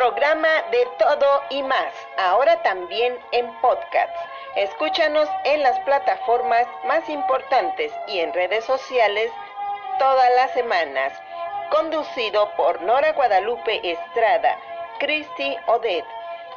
programa 0.00 0.48
de 0.70 0.86
todo 0.98 1.42
y 1.50 1.62
más, 1.62 1.92
ahora 2.16 2.62
también 2.62 3.18
en 3.32 3.52
podcast. 3.60 4.16
Escúchanos 4.56 5.28
en 5.44 5.62
las 5.62 5.78
plataformas 5.80 6.66
más 6.86 7.06
importantes 7.10 7.92
y 8.08 8.20
en 8.20 8.32
redes 8.32 8.64
sociales 8.64 9.30
todas 9.98 10.30
las 10.36 10.52
semanas. 10.52 11.12
Conducido 11.70 12.50
por 12.56 12.80
Nora 12.80 13.12
Guadalupe 13.12 13.78
Estrada, 13.84 14.56
Cristi 15.00 15.54
Odet 15.66 16.06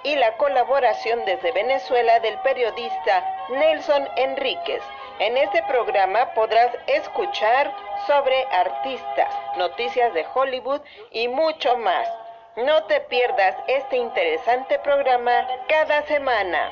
y 0.04 0.16
la 0.16 0.38
colaboración 0.38 1.26
desde 1.26 1.52
Venezuela 1.52 2.22
del 2.22 2.38
periodista 2.44 3.26
Nelson 3.50 4.08
Enríquez. 4.16 4.82
En 5.20 5.36
este 5.36 5.62
programa 5.64 6.34
podrás 6.34 6.70
escuchar 6.88 7.74
sobre 8.08 8.42
artistas, 8.54 9.36
noticias 9.58 10.14
de 10.14 10.26
Hollywood 10.34 10.80
y 11.12 11.28
mucho 11.28 11.76
más. 11.76 12.23
No 12.56 12.86
te 12.86 13.02
pierdas 13.10 13.56
este 13.68 13.98
interesante 13.98 14.78
programa 14.84 15.32
cada 15.68 16.06
semana. 16.06 16.70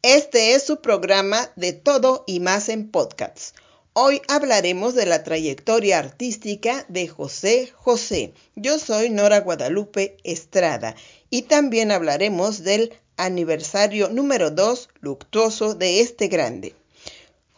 Este 0.00 0.54
es 0.54 0.64
su 0.64 0.80
programa 0.80 1.50
de 1.56 1.74
todo 1.74 2.24
y 2.26 2.40
más 2.40 2.70
en 2.70 2.90
podcasts. 2.90 3.52
Hoy 3.92 4.22
hablaremos 4.26 4.94
de 4.94 5.04
la 5.04 5.22
trayectoria 5.22 5.98
artística 5.98 6.86
de 6.88 7.08
José 7.08 7.70
José. 7.74 8.32
Yo 8.54 8.78
soy 8.78 9.10
Nora 9.10 9.40
Guadalupe 9.40 10.16
Estrada 10.24 10.94
y 11.28 11.42
también 11.42 11.92
hablaremos 11.92 12.64
del 12.64 12.98
aniversario 13.18 14.08
número 14.08 14.50
2 14.50 14.88
luctuoso 15.02 15.74
de 15.74 16.00
este 16.00 16.28
grande. 16.28 16.74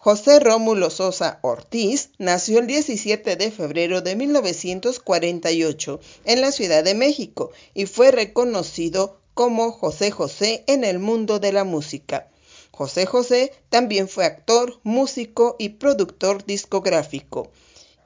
José 0.07 0.39
Rómulo 0.39 0.89
Sosa 0.91 1.41
Ortiz 1.43 2.11
nació 2.19 2.61
el 2.61 2.69
17 2.69 3.35
de 3.35 3.51
febrero 3.51 4.03
de 4.03 4.15
1948 4.15 5.99
en 6.27 6.41
la 6.41 6.53
Ciudad 6.53 6.85
de 6.85 6.95
México 6.95 7.51
y 7.75 7.87
fue 7.87 8.13
reconocido 8.13 9.19
como 9.35 9.73
José 9.73 10.13
José 10.13 10.63
en 10.69 10.85
el 10.85 11.01
mundo 11.01 11.41
de 11.41 11.51
la 11.51 11.65
música. 11.65 12.31
José 12.71 13.05
José 13.05 13.53
también 13.69 14.07
fue 14.07 14.25
actor, 14.27 14.79
músico 14.85 15.57
y 15.59 15.71
productor 15.71 16.47
discográfico. 16.47 17.51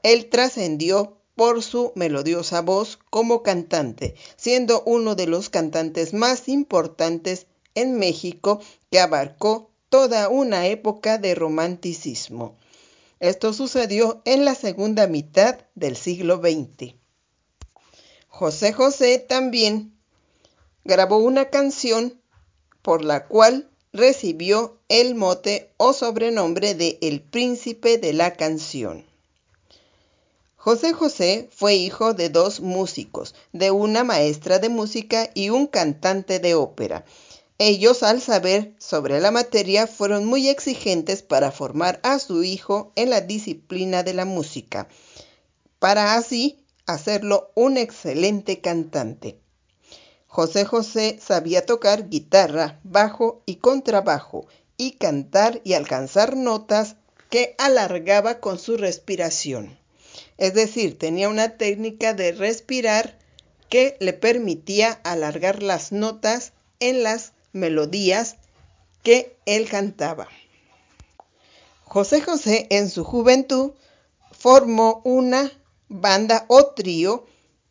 Él 0.02 0.30
trascendió 0.30 1.18
por 1.36 1.62
su 1.62 1.92
melodiosa 1.96 2.62
voz 2.62 2.98
como 3.10 3.42
cantante, 3.42 4.14
siendo 4.38 4.82
uno 4.86 5.16
de 5.16 5.26
los 5.26 5.50
cantantes 5.50 6.14
más 6.14 6.48
importantes 6.48 7.46
en 7.74 7.98
México 7.98 8.58
que 8.90 9.00
abarcó 9.00 9.69
toda 9.90 10.28
una 10.28 10.66
época 10.68 11.18
de 11.18 11.34
romanticismo. 11.34 12.56
Esto 13.18 13.52
sucedió 13.52 14.22
en 14.24 14.46
la 14.46 14.54
segunda 14.54 15.06
mitad 15.06 15.58
del 15.74 15.96
siglo 15.96 16.38
XX. 16.38 16.94
José 18.28 18.72
José 18.72 19.18
también 19.18 19.92
grabó 20.84 21.18
una 21.18 21.50
canción 21.50 22.18
por 22.82 23.04
la 23.04 23.26
cual 23.26 23.68
recibió 23.92 24.78
el 24.88 25.16
mote 25.16 25.72
o 25.76 25.92
sobrenombre 25.92 26.74
de 26.74 26.98
El 27.02 27.20
Príncipe 27.20 27.98
de 27.98 28.12
la 28.12 28.34
Canción. 28.34 29.04
José 30.56 30.92
José 30.92 31.48
fue 31.52 31.74
hijo 31.74 32.14
de 32.14 32.28
dos 32.28 32.60
músicos, 32.60 33.34
de 33.52 33.70
una 33.70 34.04
maestra 34.04 34.58
de 34.58 34.68
música 34.68 35.30
y 35.34 35.50
un 35.50 35.66
cantante 35.66 36.38
de 36.38 36.54
ópera. 36.54 37.04
Ellos, 37.62 38.02
al 38.02 38.22
saber 38.22 38.72
sobre 38.78 39.20
la 39.20 39.30
materia, 39.30 39.86
fueron 39.86 40.24
muy 40.24 40.48
exigentes 40.48 41.20
para 41.20 41.52
formar 41.52 42.00
a 42.02 42.18
su 42.18 42.42
hijo 42.42 42.90
en 42.96 43.10
la 43.10 43.20
disciplina 43.20 44.02
de 44.02 44.14
la 44.14 44.24
música, 44.24 44.88
para 45.78 46.14
así 46.14 46.64
hacerlo 46.86 47.52
un 47.54 47.76
excelente 47.76 48.62
cantante. 48.62 49.38
José 50.26 50.64
José 50.64 51.18
sabía 51.20 51.66
tocar 51.66 52.08
guitarra, 52.08 52.80
bajo 52.82 53.42
y 53.44 53.56
contrabajo, 53.56 54.46
y 54.78 54.92
cantar 54.92 55.60
y 55.62 55.74
alcanzar 55.74 56.38
notas 56.38 56.96
que 57.28 57.56
alargaba 57.58 58.40
con 58.40 58.58
su 58.58 58.78
respiración. 58.78 59.78
Es 60.38 60.54
decir, 60.54 60.98
tenía 60.98 61.28
una 61.28 61.58
técnica 61.58 62.14
de 62.14 62.32
respirar 62.32 63.18
que 63.68 63.98
le 64.00 64.14
permitía 64.14 64.92
alargar 65.04 65.62
las 65.62 65.92
notas 65.92 66.54
en 66.78 67.02
las 67.02 67.34
melodías 67.52 68.36
que 69.02 69.36
él 69.46 69.68
cantaba. 69.68 70.28
José 71.84 72.20
José 72.20 72.66
en 72.70 72.88
su 72.88 73.04
juventud 73.04 73.72
formó 74.32 75.00
una 75.04 75.50
banda 75.88 76.44
o 76.48 76.66
trío 76.66 77.26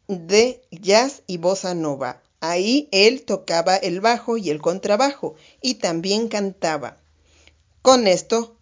de 0.07 0.61
jazz 0.71 1.23
y 1.27 1.37
bossa 1.37 1.73
nova 1.73 2.21
Ahí 2.41 2.87
él 2.91 3.23
tocaba 3.23 3.75
el 3.75 3.99
bajo 3.99 4.37
y 4.37 4.49
el 4.49 4.61
contrabajo 4.61 5.35
y 5.61 5.75
también 5.75 6.29
cantaba. 6.29 6.97
Con 7.81 8.07
esto, 8.07 8.55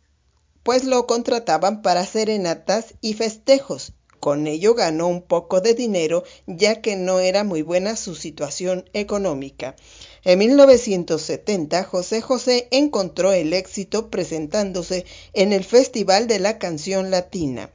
pues 0.63 0.83
lo 0.83 1.05
contrataban 1.05 1.81
para 1.83 2.05
serenatas 2.05 2.95
y 3.01 3.13
festejos. 3.13 3.93
Con 4.27 4.45
ello 4.45 4.75
ganó 4.75 5.07
un 5.07 5.21
poco 5.21 5.61
de 5.61 5.73
dinero 5.73 6.25
ya 6.47 6.81
que 6.81 6.97
no 6.97 7.21
era 7.21 7.45
muy 7.45 7.61
buena 7.61 7.95
su 7.95 8.13
situación 8.13 8.83
económica. 8.91 9.77
En 10.25 10.39
1970 10.39 11.85
José 11.85 12.19
José 12.19 12.67
encontró 12.71 13.31
el 13.31 13.53
éxito 13.53 14.09
presentándose 14.09 15.05
en 15.31 15.53
el 15.53 15.63
Festival 15.63 16.27
de 16.27 16.39
la 16.39 16.59
Canción 16.59 17.09
Latina. 17.09 17.69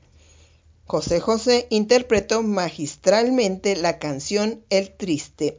José 0.85 1.21
José 1.21 1.69
interpretó 1.71 2.43
magistralmente 2.43 3.75
la 3.75 3.99
canción 3.99 4.63
El 4.69 4.93
Triste 4.95 5.57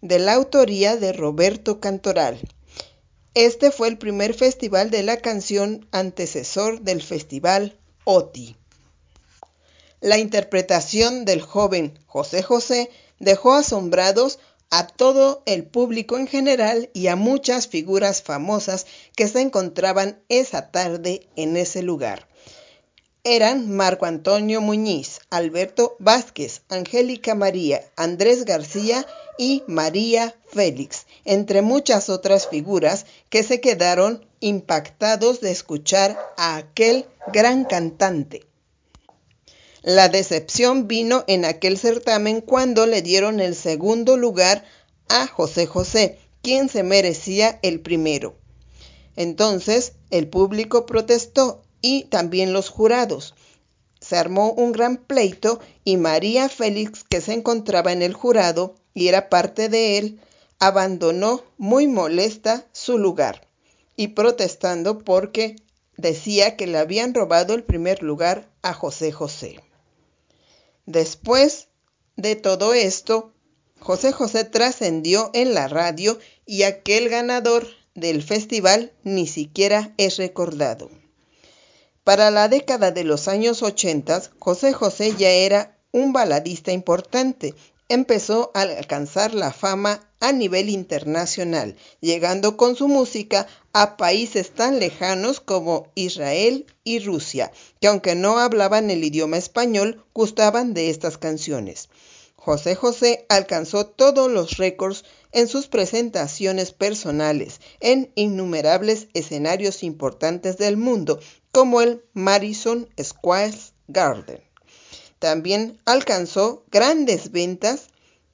de 0.00 0.18
la 0.20 0.32
autoría 0.32 0.96
de 0.96 1.12
Roberto 1.12 1.80
Cantoral. 1.80 2.40
Este 3.34 3.70
fue 3.70 3.88
el 3.88 3.98
primer 3.98 4.32
festival 4.32 4.90
de 4.90 5.02
la 5.02 5.18
canción 5.18 5.86
antecesor 5.92 6.80
del 6.80 7.02
festival 7.02 7.76
OTI. 8.04 8.56
La 10.00 10.16
interpretación 10.16 11.26
del 11.26 11.42
joven 11.42 11.98
José 12.06 12.42
José 12.42 12.90
dejó 13.18 13.52
asombrados 13.52 14.38
a 14.70 14.86
todo 14.86 15.42
el 15.46 15.64
público 15.64 16.16
en 16.16 16.26
general 16.26 16.88
y 16.94 17.08
a 17.08 17.16
muchas 17.16 17.66
figuras 17.66 18.22
famosas 18.22 18.86
que 19.14 19.28
se 19.28 19.40
encontraban 19.40 20.22
esa 20.28 20.70
tarde 20.70 21.28
en 21.36 21.56
ese 21.56 21.82
lugar. 21.82 22.28
Eran 23.24 23.70
Marco 23.70 24.06
Antonio 24.06 24.62
Muñiz, 24.62 25.20
Alberto 25.28 25.96
Vázquez, 25.98 26.62
Angélica 26.70 27.34
María, 27.34 27.82
Andrés 27.94 28.46
García 28.46 29.06
y 29.36 29.62
María 29.66 30.34
Félix, 30.46 31.04
entre 31.26 31.60
muchas 31.60 32.08
otras 32.08 32.48
figuras 32.48 33.04
que 33.28 33.42
se 33.42 33.60
quedaron 33.60 34.24
impactados 34.40 35.42
de 35.42 35.50
escuchar 35.50 36.18
a 36.38 36.56
aquel 36.56 37.04
gran 37.30 37.66
cantante. 37.66 38.49
La 39.82 40.10
decepción 40.10 40.88
vino 40.88 41.24
en 41.26 41.46
aquel 41.46 41.78
certamen 41.78 42.42
cuando 42.42 42.86
le 42.86 43.00
dieron 43.00 43.40
el 43.40 43.54
segundo 43.54 44.18
lugar 44.18 44.62
a 45.08 45.26
José 45.26 45.64
José, 45.66 46.18
quien 46.42 46.68
se 46.68 46.82
merecía 46.82 47.58
el 47.62 47.80
primero. 47.80 48.36
Entonces 49.16 49.94
el 50.10 50.28
público 50.28 50.84
protestó 50.84 51.62
y 51.80 52.04
también 52.04 52.52
los 52.52 52.68
jurados. 52.68 53.34
Se 54.00 54.16
armó 54.16 54.52
un 54.52 54.72
gran 54.72 54.98
pleito 54.98 55.60
y 55.82 55.96
María 55.96 56.50
Félix, 56.50 57.02
que 57.04 57.22
se 57.22 57.32
encontraba 57.32 57.92
en 57.92 58.02
el 58.02 58.12
jurado, 58.12 58.74
y 58.92 59.08
era 59.08 59.30
parte 59.30 59.70
de 59.70 59.96
él, 59.96 60.20
abandonó 60.58 61.42
muy 61.56 61.86
molesta 61.86 62.66
su 62.72 62.98
lugar 62.98 63.48
y 63.96 64.08
protestando 64.08 64.98
porque 64.98 65.56
decía 65.96 66.56
que 66.56 66.66
le 66.66 66.78
habían 66.78 67.14
robado 67.14 67.54
el 67.54 67.64
primer 67.64 68.02
lugar 68.02 68.48
a 68.62 68.74
José 68.74 69.10
José. 69.10 69.58
Después 70.90 71.68
de 72.16 72.34
todo 72.34 72.74
esto, 72.74 73.32
José 73.78 74.10
José 74.10 74.42
trascendió 74.42 75.30
en 75.34 75.54
la 75.54 75.68
radio 75.68 76.18
y 76.46 76.64
aquel 76.64 77.08
ganador 77.08 77.64
del 77.94 78.24
festival 78.24 78.92
ni 79.04 79.28
siquiera 79.28 79.94
es 79.98 80.16
recordado. 80.16 80.90
Para 82.02 82.32
la 82.32 82.48
década 82.48 82.90
de 82.90 83.04
los 83.04 83.28
años 83.28 83.62
80, 83.62 84.32
José 84.40 84.72
José 84.72 85.14
ya 85.16 85.30
era 85.30 85.78
un 85.92 86.12
baladista 86.12 86.72
importante 86.72 87.54
empezó 87.90 88.52
a 88.54 88.62
alcanzar 88.62 89.34
la 89.34 89.52
fama 89.52 90.08
a 90.20 90.30
nivel 90.32 90.68
internacional, 90.68 91.76
llegando 92.00 92.56
con 92.56 92.76
su 92.76 92.86
música 92.86 93.48
a 93.72 93.96
países 93.96 94.52
tan 94.52 94.78
lejanos 94.78 95.40
como 95.40 95.88
Israel 95.96 96.66
y 96.84 97.00
Rusia, 97.00 97.50
que 97.80 97.88
aunque 97.88 98.14
no 98.14 98.38
hablaban 98.38 98.90
el 98.90 99.02
idioma 99.02 99.38
español, 99.38 100.04
gustaban 100.14 100.72
de 100.72 100.88
estas 100.88 101.18
canciones. 101.18 101.88
José 102.36 102.76
José 102.76 103.26
alcanzó 103.28 103.86
todos 103.86 104.30
los 104.30 104.56
récords 104.56 105.04
en 105.32 105.48
sus 105.48 105.66
presentaciones 105.66 106.70
personales 106.70 107.60
en 107.80 108.12
innumerables 108.14 109.08
escenarios 109.14 109.82
importantes 109.82 110.58
del 110.58 110.76
mundo, 110.76 111.18
como 111.50 111.80
el 111.80 112.04
Madison 112.14 112.88
Square 113.02 113.58
Garden. 113.88 114.49
También 115.20 115.78
alcanzó 115.84 116.64
grandes 116.72 117.30
ventas 117.30 117.88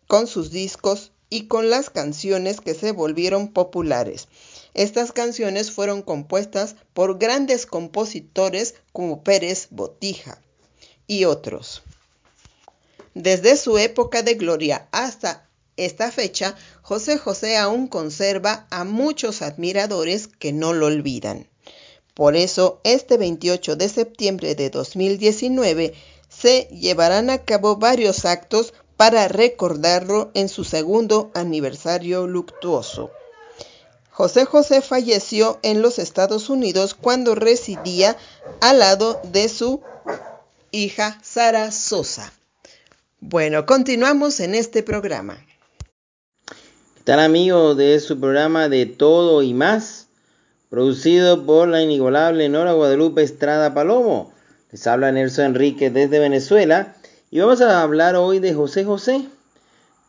con 0.06 0.28
sus 0.28 0.52
discos 0.52 1.10
y 1.28 1.48
con 1.48 1.68
las 1.68 1.90
canciones 1.90 2.60
que 2.60 2.74
se 2.74 2.92
volvieron 2.92 3.52
populares. 3.52 4.28
Estas 4.72 5.10
canciones 5.10 5.72
fueron 5.72 6.02
compuestas 6.02 6.76
por 6.94 7.18
grandes 7.18 7.66
compositores 7.66 8.76
como 8.92 9.24
Pérez 9.24 9.66
Botija 9.70 10.40
y 11.08 11.24
otros. 11.24 11.82
Desde 13.14 13.56
su 13.56 13.78
época 13.78 14.22
de 14.22 14.34
gloria 14.34 14.86
hasta 14.92 15.48
esta 15.76 16.12
fecha, 16.12 16.54
José 16.82 17.18
José 17.18 17.56
aún 17.56 17.88
conserva 17.88 18.68
a 18.70 18.84
muchos 18.84 19.42
admiradores 19.42 20.28
que 20.28 20.52
no 20.52 20.72
lo 20.72 20.86
olvidan. 20.86 21.48
Por 22.14 22.36
eso, 22.36 22.80
este 22.84 23.18
28 23.18 23.76
de 23.76 23.88
septiembre 23.88 24.54
de 24.54 24.70
2019 24.70 25.92
se 26.38 26.68
llevarán 26.70 27.30
a 27.30 27.38
cabo 27.38 27.76
varios 27.76 28.24
actos 28.24 28.74
para 28.96 29.28
recordarlo 29.28 30.30
en 30.34 30.48
su 30.48 30.64
segundo 30.64 31.30
aniversario 31.34 32.26
luctuoso. 32.26 33.10
José 34.10 34.46
José 34.46 34.80
falleció 34.80 35.58
en 35.62 35.82
los 35.82 35.98
Estados 35.98 36.48
Unidos 36.48 36.94
cuando 36.94 37.34
residía 37.34 38.16
al 38.60 38.78
lado 38.78 39.20
de 39.24 39.48
su 39.48 39.82
hija 40.70 41.18
Sara 41.22 41.70
Sosa. 41.70 42.32
Bueno, 43.20 43.66
continuamos 43.66 44.40
en 44.40 44.54
este 44.54 44.82
programa. 44.82 45.38
¿Qué 46.96 47.02
tal 47.04 47.20
amigos 47.20 47.76
de 47.76 48.00
su 48.00 48.18
programa 48.18 48.68
de 48.68 48.86
Todo 48.86 49.42
y 49.42 49.52
Más? 49.52 50.06
Producido 50.70 51.44
por 51.44 51.68
la 51.68 51.82
inigualable 51.82 52.48
Nora 52.48 52.72
Guadalupe 52.72 53.22
Estrada 53.22 53.74
Palomo. 53.74 54.32
Les 54.72 54.84
habla 54.88 55.12
Nelson 55.12 55.44
Enrique 55.44 55.90
desde 55.90 56.18
Venezuela 56.18 56.96
y 57.30 57.38
vamos 57.38 57.60
a 57.60 57.82
hablar 57.82 58.16
hoy 58.16 58.40
de 58.40 58.52
José 58.52 58.84
José, 58.84 59.24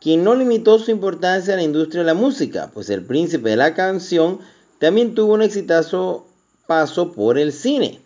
quien 0.00 0.24
no 0.24 0.34
limitó 0.34 0.80
su 0.80 0.90
importancia 0.90 1.54
a 1.54 1.58
la 1.58 1.62
industria 1.62 2.00
de 2.00 2.06
la 2.06 2.14
música, 2.14 2.68
pues 2.74 2.90
el 2.90 3.04
príncipe 3.04 3.50
de 3.50 3.56
la 3.56 3.74
canción 3.74 4.40
también 4.80 5.14
tuvo 5.14 5.34
un 5.34 5.42
exitoso 5.42 6.26
paso 6.66 7.12
por 7.12 7.38
el 7.38 7.52
cine. 7.52 8.00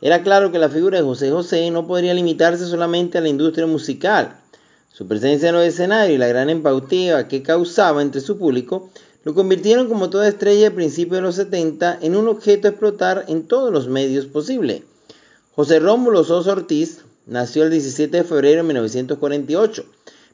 Era 0.00 0.24
claro 0.24 0.50
que 0.50 0.58
la 0.58 0.68
figura 0.68 0.98
de 0.98 1.04
José 1.04 1.30
José 1.30 1.70
no 1.70 1.86
podría 1.86 2.12
limitarse 2.12 2.66
solamente 2.66 3.18
a 3.18 3.20
la 3.20 3.28
industria 3.28 3.68
musical. 3.68 4.34
Su 4.92 5.06
presencia 5.06 5.50
en 5.50 5.54
los 5.54 5.64
escenarios 5.64 6.16
y 6.16 6.18
la 6.18 6.26
gran 6.26 6.50
empatía 6.50 7.28
que 7.28 7.44
causaba 7.44 8.02
entre 8.02 8.20
su 8.20 8.36
público 8.36 8.90
lo 9.22 9.32
convirtieron 9.32 9.88
como 9.88 10.10
toda 10.10 10.26
estrella 10.26 10.68
a 10.68 10.74
principios 10.74 11.18
de 11.18 11.22
los 11.22 11.36
70 11.36 12.00
en 12.02 12.16
un 12.16 12.26
objeto 12.26 12.66
a 12.66 12.72
explotar 12.72 13.26
en 13.28 13.46
todos 13.46 13.72
los 13.72 13.86
medios 13.86 14.26
posibles. 14.26 14.82
José 15.56 15.78
Rómulo 15.78 16.24
Sosa 16.24 16.50
Ortiz 16.50 17.02
nació 17.26 17.62
el 17.62 17.70
17 17.70 18.16
de 18.16 18.24
febrero 18.24 18.56
de 18.56 18.62
1948 18.64 19.84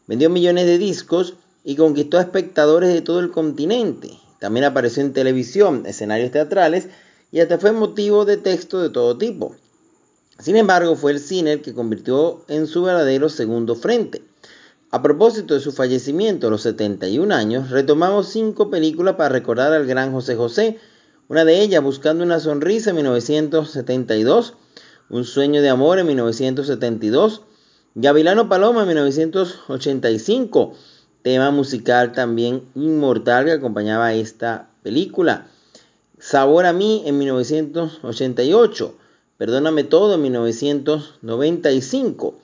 Vendió 0.06 0.30
millones 0.30 0.64
de 0.64 0.78
discos 0.78 1.34
y 1.62 1.76
conquistó 1.76 2.16
a 2.16 2.22
espectadores 2.22 2.88
de 2.88 3.02
todo 3.02 3.20
el 3.20 3.30
continente. 3.30 4.08
También 4.38 4.64
apareció 4.64 5.02
en 5.02 5.12
televisión, 5.12 5.84
escenarios 5.84 6.30
teatrales 6.30 6.88
y 7.30 7.40
hasta 7.40 7.58
fue 7.58 7.72
motivo 7.72 8.24
de 8.24 8.38
texto 8.38 8.80
de 8.80 8.88
todo 8.88 9.18
tipo. 9.18 9.54
Sin 10.38 10.56
embargo, 10.56 10.96
fue 10.96 11.12
el 11.12 11.20
cine 11.20 11.52
el 11.52 11.60
que 11.60 11.74
convirtió 11.74 12.42
en 12.48 12.66
su 12.66 12.82
verdadero 12.82 13.28
segundo 13.28 13.76
frente. 13.76 14.22
A 14.90 15.02
propósito 15.02 15.52
de 15.52 15.60
su 15.60 15.70
fallecimiento 15.70 16.46
a 16.46 16.50
los 16.50 16.62
71 16.62 17.32
años, 17.34 17.68
retomamos 17.68 18.30
cinco 18.30 18.70
películas 18.70 19.16
para 19.16 19.28
recordar 19.28 19.74
al 19.74 19.84
gran 19.84 20.12
José 20.12 20.34
José. 20.34 20.78
Una 21.28 21.44
de 21.44 21.60
ellas, 21.60 21.84
Buscando 21.84 22.24
una 22.24 22.40
sonrisa 22.40 22.88
en 22.88 22.96
1972, 22.96 24.54
Un 25.10 25.24
sueño 25.24 25.60
de 25.60 25.68
amor 25.68 25.98
en 25.98 26.06
1972, 26.06 27.42
Gavilano 27.94 28.48
Paloma, 28.48 28.86
1985, 28.86 30.74
tema 31.22 31.50
musical 31.50 32.12
también 32.12 32.62
inmortal 32.74 33.44
que 33.44 33.52
acompañaba 33.52 34.14
esta 34.14 34.70
película. 34.82 35.48
Sabor 36.18 36.66
a 36.66 36.72
mí 36.72 37.02
en 37.06 37.18
1988, 37.18 38.94
Perdóname 39.40 39.82
todo 39.84 40.16
en 40.16 40.22
1995 40.22 42.34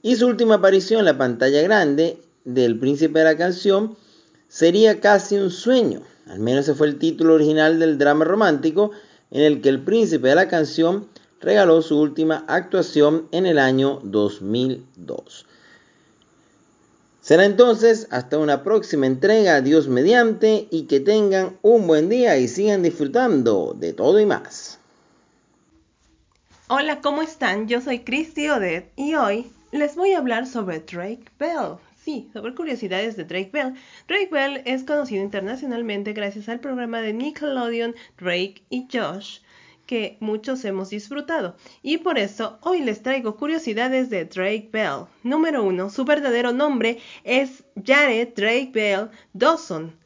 y 0.00 0.16
su 0.16 0.26
última 0.26 0.54
aparición 0.54 1.00
en 1.00 1.04
la 1.04 1.18
pantalla 1.18 1.60
grande 1.60 2.18
del 2.46 2.78
príncipe 2.78 3.18
de 3.18 3.26
la 3.26 3.36
canción 3.36 3.94
sería 4.48 5.00
casi 5.00 5.36
un 5.36 5.50
sueño, 5.50 6.00
al 6.26 6.40
menos 6.40 6.62
ese 6.62 6.74
fue 6.74 6.86
el 6.86 6.98
título 6.98 7.34
original 7.34 7.78
del 7.78 7.98
drama 7.98 8.24
romántico 8.24 8.92
en 9.30 9.42
el 9.42 9.60
que 9.60 9.68
el 9.68 9.82
príncipe 9.82 10.28
de 10.28 10.34
la 10.34 10.48
canción 10.48 11.08
regaló 11.40 11.82
su 11.82 12.00
última 12.00 12.44
actuación 12.48 13.28
en 13.32 13.46
el 13.46 13.58
año 13.58 14.00
2002. 14.02 15.46
Será 17.20 17.44
entonces 17.44 18.06
hasta 18.10 18.38
una 18.38 18.62
próxima 18.62 19.06
entrega, 19.06 19.60
Dios 19.60 19.88
mediante, 19.88 20.68
y 20.70 20.84
que 20.84 21.00
tengan 21.00 21.58
un 21.62 21.86
buen 21.88 22.08
día 22.08 22.38
y 22.38 22.46
sigan 22.46 22.82
disfrutando 22.82 23.74
de 23.76 23.92
todo 23.92 24.20
y 24.20 24.26
más. 24.26 24.78
Hola, 26.68 27.00
¿cómo 27.00 27.22
están? 27.22 27.66
Yo 27.66 27.80
soy 27.80 28.00
Christy 28.00 28.48
Odette 28.48 28.92
y 28.96 29.14
hoy 29.14 29.50
les 29.72 29.96
voy 29.96 30.12
a 30.12 30.18
hablar 30.18 30.46
sobre 30.46 30.80
Drake 30.80 31.24
Bell. 31.38 31.78
Sí, 31.96 32.30
sobre 32.32 32.54
curiosidades 32.54 33.16
de 33.16 33.24
Drake 33.24 33.50
Bell. 33.52 33.74
Drake 34.06 34.28
Bell 34.30 34.62
es 34.64 34.84
conocido 34.84 35.24
internacionalmente 35.24 36.12
gracias 36.12 36.48
al 36.48 36.60
programa 36.60 37.00
de 37.00 37.12
Nickelodeon 37.12 37.96
Drake 38.18 38.62
y 38.70 38.86
Josh, 38.92 39.40
que 39.86 40.16
muchos 40.20 40.64
hemos 40.64 40.90
disfrutado. 40.90 41.56
Y 41.82 41.98
por 41.98 42.18
eso 42.18 42.58
hoy 42.60 42.82
les 42.82 43.02
traigo 43.02 43.36
curiosidades 43.36 44.10
de 44.10 44.24
Drake 44.24 44.68
Bell. 44.72 45.06
Número 45.22 45.62
uno, 45.62 45.90
su 45.90 46.04
verdadero 46.04 46.52
nombre 46.52 46.98
es 47.24 47.64
Jared 47.84 48.34
Drake 48.34 48.70
Bell 48.72 49.10
Dawson. 49.32 49.96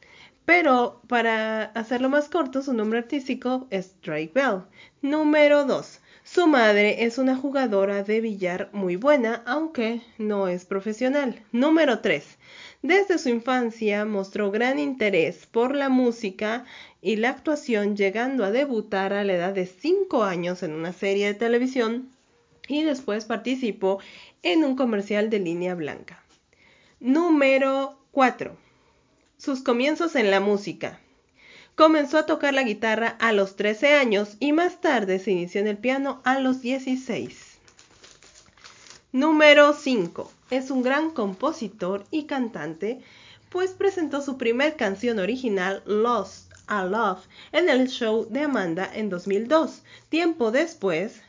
Pero 0.45 1.01
para 1.07 1.65
hacerlo 1.65 2.09
más 2.09 2.27
corto, 2.27 2.61
su 2.61 2.73
nombre 2.73 2.99
artístico 2.99 3.67
es 3.69 3.95
Drake 4.01 4.31
Bell. 4.33 4.63
Número 5.01 5.65
2. 5.65 5.99
Su 6.23 6.47
madre 6.47 7.03
es 7.03 7.17
una 7.17 7.35
jugadora 7.35 8.03
de 8.03 8.21
billar 8.21 8.69
muy 8.73 8.95
buena, 8.95 9.41
aunque 9.45 10.01
no 10.17 10.47
es 10.47 10.65
profesional. 10.65 11.43
Número 11.51 11.99
3. 11.99 12.37
Desde 12.81 13.19
su 13.19 13.29
infancia 13.29 14.05
mostró 14.05 14.49
gran 14.49 14.79
interés 14.79 15.45
por 15.45 15.75
la 15.75 15.89
música 15.89 16.65
y 16.99 17.17
la 17.17 17.29
actuación, 17.29 17.95
llegando 17.95 18.43
a 18.43 18.51
debutar 18.51 19.13
a 19.13 19.23
la 19.23 19.33
edad 19.33 19.53
de 19.53 19.67
5 19.67 20.23
años 20.23 20.63
en 20.63 20.73
una 20.73 20.91
serie 20.91 21.27
de 21.27 21.33
televisión 21.35 22.09
y 22.67 22.83
después 22.83 23.25
participó 23.25 23.99
en 24.41 24.63
un 24.63 24.75
comercial 24.75 25.29
de 25.29 25.39
línea 25.39 25.75
blanca. 25.75 26.23
Número 26.99 27.99
4. 28.11 28.57
Sus 29.37 29.61
comienzos 29.61 30.15
en 30.15 30.31
la 30.31 30.39
música. 30.39 30.99
Comenzó 31.75 32.17
a 32.17 32.25
tocar 32.25 32.53
la 32.53 32.63
guitarra 32.63 33.15
a 33.19 33.31
los 33.31 33.55
13 33.55 33.93
años 33.93 34.37
y 34.39 34.53
más 34.53 34.81
tarde 34.81 35.19
se 35.19 35.31
inició 35.31 35.61
en 35.61 35.67
el 35.67 35.77
piano 35.77 36.21
a 36.23 36.39
los 36.39 36.61
16. 36.61 37.59
Número 39.11 39.73
5. 39.73 40.31
Es 40.51 40.69
un 40.69 40.83
gran 40.83 41.11
compositor 41.11 42.03
y 42.11 42.25
cantante, 42.25 42.99
pues 43.49 43.71
presentó 43.71 44.21
su 44.21 44.37
primer 44.37 44.75
canción 44.75 45.17
original, 45.19 45.81
Lost 45.85 46.51
a 46.67 46.83
Love, 46.83 47.25
en 47.53 47.69
el 47.69 47.87
show 47.87 48.27
de 48.29 48.41
Amanda 48.41 48.89
en 48.93 49.09
2002. 49.09 49.81
Tiempo 50.09 50.51
después, 50.51 51.21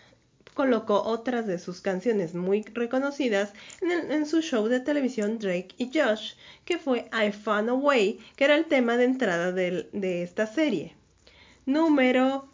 colocó 0.54 1.04
otras 1.04 1.46
de 1.46 1.60
sus 1.60 1.80
canciones 1.80 2.34
muy 2.34 2.62
reconocidas 2.62 3.52
en, 3.80 4.26
su 4.26 4.42
show 4.42 4.66
de 4.66 4.80
televisión 4.80 5.38
Drake 5.38 5.68
y 5.78 5.90
Josh, 5.96 6.32
que 6.64 6.78
fue 6.78 7.08
I 7.12 7.30
Found 7.30 7.70
a 7.70 7.74
Way, 7.74 8.18
que 8.34 8.44
era 8.44 8.56
el 8.56 8.66
tema 8.66 8.96
de 8.96 9.04
entrada 9.04 9.52
de 9.52 10.22
esta 10.24 10.48
serie. 10.48 10.96
Número 11.64 12.48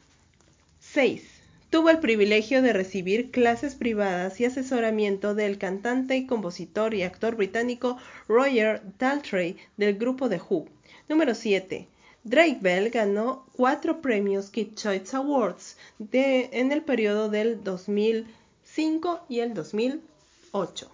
6. 0.81 1.38
Tuvo 1.71 1.91
el 1.91 1.99
privilegio 1.99 2.63
de 2.63 2.73
recibir 2.73 3.31
clases 3.31 3.75
privadas 3.75 4.41
y 4.41 4.47
asesoramiento 4.47 5.35
del 5.35 5.59
cantante 5.59 6.27
compositor 6.27 6.95
y 6.95 7.03
actor 7.03 7.37
británico 7.37 7.99
Roger 8.27 8.81
Daltrey 8.99 9.59
del 9.77 9.99
grupo 9.99 10.31
The 10.31 10.41
Who. 10.49 10.67
Número 11.11 11.35
7. 11.35 11.87
Drake 12.25 12.59
Bell 12.63 12.89
ganó 12.89 13.47
cuatro 13.53 14.01
premios 14.01 14.49
Kid 14.49 14.77
Choice 14.77 15.15
Awards 15.15 15.77
en 16.11 16.73
el 16.73 16.83
periodo 16.83 17.29
del 17.29 17.63
2005 17.63 19.27
y 19.29 19.41
el 19.41 19.53
2008. 19.53 20.91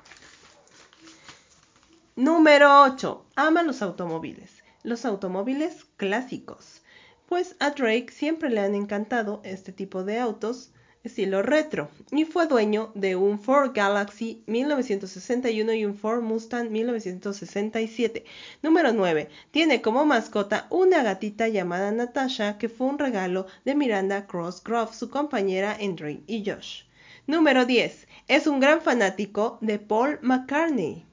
Número 2.17 2.83
8. 2.83 3.25
Ama 3.37 3.63
los 3.63 3.81
automóviles. 3.81 4.51
Los 4.83 5.05
automóviles 5.05 5.85
clásicos 5.97 6.83
pues 7.29 7.57
a 7.59 7.71
Drake 7.71 8.09
siempre 8.11 8.51
le 8.51 8.61
han 8.61 8.75
encantado 8.75 9.41
este 9.45 9.73
tipo 9.73 10.05
de 10.05 10.19
autos 10.19 10.71
estilo 11.05 11.43
retro 11.43 11.91
y 12.11 12.25
fue 12.25 12.47
dueño 12.47 12.91
de 12.95 13.15
un 13.15 13.39
Ford 13.39 13.73
Galaxy 13.75 14.43
1961 14.47 15.75
y 15.75 15.85
un 15.85 15.95
Ford 15.95 16.23
Mustang 16.23 16.71
1967. 16.71 18.25
Número 18.63 18.93
9. 18.93 19.29
Tiene 19.51 19.83
como 19.83 20.07
mascota 20.07 20.67
una 20.71 21.03
gatita 21.03 21.49
llamada 21.49 21.93
Natasha 21.93 22.57
que 22.57 22.71
fue 22.71 22.87
un 22.87 22.99
regalo 22.99 23.47
de 23.67 23.75
Miranda 23.75 24.27
Crossgrove, 24.27 24.95
su 24.95 25.11
compañera 25.11 25.77
en 25.79 25.95
Drake 25.95 26.23
y 26.27 26.43
Josh. 26.51 26.85
Número 27.27 27.67
10. 27.67 28.09
Es 28.29 28.47
un 28.47 28.59
gran 28.59 28.81
fanático 28.81 29.59
de 29.61 29.79
Paul 29.79 30.19
McCartney. 30.23 31.05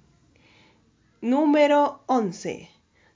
Número 1.19 2.01
11. 2.07 2.69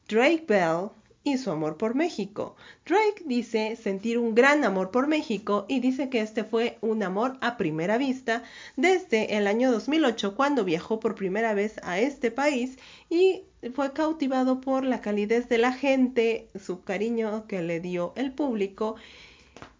Drake 0.09 0.43
Bell 0.45 0.89
y 1.25 1.39
su 1.39 1.51
amor 1.51 1.75
por 1.75 1.95
México. 1.95 2.55
Drake 2.85 3.23
dice 3.25 3.75
sentir 3.75 4.19
un 4.19 4.35
gran 4.35 4.63
amor 4.63 4.91
por 4.91 5.07
México 5.07 5.65
y 5.67 5.79
dice 5.79 6.07
que 6.07 6.21
este 6.21 6.43
fue 6.43 6.77
un 6.81 7.01
amor 7.01 7.37
a 7.41 7.57
primera 7.57 7.97
vista 7.97 8.43
desde 8.77 9.35
el 9.35 9.47
año 9.47 9.71
2008 9.71 10.35
cuando 10.35 10.63
viajó 10.63 10.99
por 10.99 11.15
primera 11.15 11.55
vez 11.55 11.81
a 11.83 11.99
este 11.99 12.29
país 12.29 12.77
y 13.09 13.41
fue 13.73 13.91
cautivado 13.91 14.61
por 14.61 14.85
la 14.85 15.01
calidez 15.01 15.49
de 15.49 15.57
la 15.57 15.73
gente, 15.73 16.47
su 16.63 16.83
cariño 16.83 17.47
que 17.47 17.63
le 17.63 17.79
dio 17.79 18.13
el 18.15 18.31
público, 18.31 18.95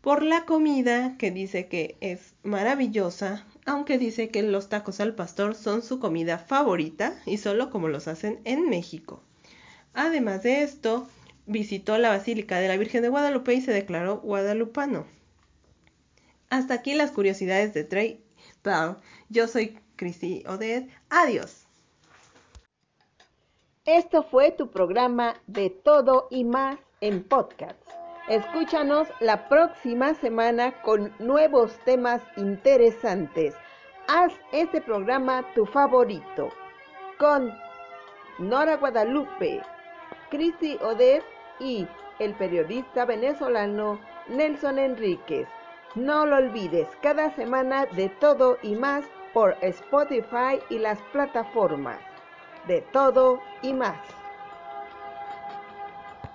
por 0.02 0.24
la 0.24 0.46
comida 0.46 1.16
que 1.18 1.30
dice 1.30 1.68
que 1.68 1.96
es 2.02 2.34
maravillosa, 2.42 3.46
aunque 3.68 4.00
dice 4.00 4.30
que 4.30 4.42
los 4.42 4.68
tacos 4.68 5.00
al 5.00 5.14
pastor 5.14 5.54
son 5.54 5.84
su 5.84 6.00
comida 6.00 6.40
favorita 6.40 7.22
y 7.28 7.38
solo 7.38 7.70
como 7.70 7.88
los 7.88 8.08
hacen 8.08 8.40
en 8.46 8.68
México. 8.68 9.22
Además 9.94 10.44
de 10.44 10.64
esto, 10.64 11.08
visitó 11.46 11.98
la 11.98 12.10
Basílica 12.10 12.60
de 12.60 12.68
la 12.68 12.78
Virgen 12.78 13.02
de 13.02 13.10
Guadalupe 13.10 13.54
y 13.54 13.62
se 13.62 13.72
declaró 13.72 14.18
guadalupano. 14.18 15.06
Hasta 16.50 16.76
aquí 16.76 16.94
las 16.94 17.12
curiosidades 17.12 17.74
de 17.74 17.84
Trey. 17.84 18.26
Yo 19.30 19.48
soy 19.48 19.80
Chrissy 19.96 20.44
Oded. 20.48 20.90
Adiós. 21.10 21.68
Esto 23.86 24.24
fue 24.24 24.52
tu 24.52 24.72
programa 24.72 25.36
de 25.46 25.70
todo 25.70 26.28
y 26.32 26.44
más 26.44 26.80
en 27.02 27.24
podcast. 27.24 27.80
Escúchanos 28.28 29.08
la 29.20 29.48
próxima 29.48 30.16
semana 30.16 30.82
con 30.82 31.14
nuevos 31.20 31.78
temas 31.86 32.24
interesantes. 32.38 33.54
Haz 34.08 34.34
este 34.52 34.82
programa 34.82 35.46
tu 35.54 35.68
favorito. 35.68 36.50
Con 37.20 37.54
Nora 38.40 38.78
Guadalupe, 38.78 39.62
Cristi 40.32 40.78
Odez 40.82 41.24
y 41.60 41.88
el 42.20 42.34
periodista 42.34 43.06
venezolano 43.06 44.00
Nelson 44.28 44.80
Enríquez. 44.80 45.48
No 45.96 46.26
lo 46.26 46.38
olvides, 46.38 46.88
cada 47.02 47.32
semana 47.36 47.86
de 47.86 48.10
todo 48.10 48.58
y 48.62 48.76
más 48.76 49.06
por 49.34 49.56
Spotify 49.62 50.60
y 50.70 50.80
las 50.80 51.00
plataformas. 51.14 52.00
De 52.68 52.82
todo 52.82 53.40
y 53.62 53.74
más. 53.74 54.25